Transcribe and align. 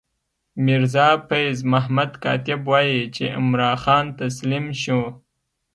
میرزا 0.65 1.07
فیض 1.29 1.57
محمد 1.71 2.11
کاتب 2.23 2.61
وايي 2.69 3.01
چې 3.15 3.23
عمرا 3.39 3.71
خان 3.83 4.05
تسلیم 4.19 4.65
شو. 4.81 5.01